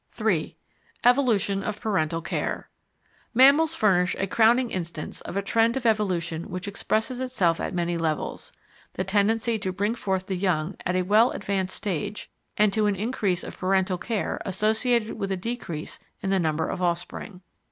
§3 0.15 0.55
Evolution 1.03 1.61
of 1.61 1.79
Parental 1.79 2.23
Care 2.23 2.71
Mammals 3.35 3.75
furnish 3.75 4.15
a 4.15 4.25
crowning 4.25 4.71
instance 4.71 5.21
of 5.21 5.37
a 5.37 5.43
trend 5.43 5.77
of 5.77 5.85
evolution 5.85 6.49
which 6.49 6.67
expresses 6.67 7.19
itself 7.19 7.59
at 7.59 7.75
many 7.75 7.99
levels 7.99 8.51
the 8.93 9.03
tendency 9.03 9.59
to 9.59 9.71
bring 9.71 9.93
forth 9.93 10.25
the 10.25 10.35
young 10.35 10.75
at 10.87 10.95
a 10.95 11.03
well 11.03 11.29
advanced 11.29 11.75
stage 11.75 12.31
and 12.57 12.73
to 12.73 12.87
an 12.87 12.95
increase 12.95 13.43
of 13.43 13.59
parental 13.59 13.99
care 13.99 14.41
associated 14.43 15.19
with 15.19 15.31
a 15.31 15.37
decrease 15.37 15.99
in 16.21 16.31
the 16.31 16.39
number 16.39 16.67
of 16.67 16.81
offspring. 16.81 17.41